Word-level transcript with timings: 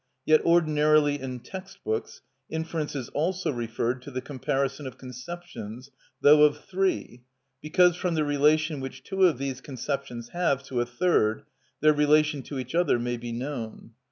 Yet 0.25 0.41
ordinarily 0.41 1.21
in 1.21 1.41
text 1.41 1.77
books 1.85 2.23
inference 2.49 2.95
is 2.95 3.09
also 3.09 3.51
referred 3.51 4.01
to 4.01 4.09
the 4.09 4.19
comparison 4.19 4.87
of 4.87 4.97
conceptions, 4.97 5.91
though 6.21 6.41
of 6.41 6.65
three, 6.65 7.21
because 7.61 7.95
from 7.97 8.15
the 8.15 8.23
relation 8.25 8.79
which 8.79 9.03
two 9.03 9.25
of 9.27 9.37
these 9.37 9.61
conceptions 9.61 10.29
have 10.29 10.63
to 10.63 10.81
a 10.81 10.87
third 10.87 11.43
their 11.81 11.93
relation 11.93 12.41
to 12.45 12.57
each 12.57 12.73
other 12.73 12.97
may 12.97 13.15
be 13.17 13.31
known. 13.31 13.91